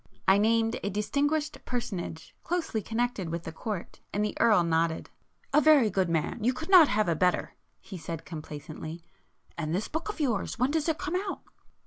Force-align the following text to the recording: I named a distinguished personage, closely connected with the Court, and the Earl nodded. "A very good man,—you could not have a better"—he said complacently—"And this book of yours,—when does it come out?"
I 0.27 0.39
named 0.39 0.79
a 0.81 0.89
distinguished 0.89 1.63
personage, 1.63 2.33
closely 2.43 2.81
connected 2.81 3.29
with 3.29 3.43
the 3.43 3.51
Court, 3.51 3.99
and 4.11 4.25
the 4.25 4.35
Earl 4.39 4.63
nodded. 4.63 5.11
"A 5.53 5.61
very 5.61 5.91
good 5.91 6.09
man,—you 6.09 6.53
could 6.53 6.69
not 6.69 6.87
have 6.87 7.07
a 7.07 7.13
better"—he 7.15 7.99
said 7.99 8.25
complacently—"And 8.25 9.75
this 9.75 9.87
book 9.87 10.09
of 10.09 10.19
yours,—when 10.19 10.71
does 10.71 10.89
it 10.89 10.97
come 10.97 11.15
out?" 11.15 11.41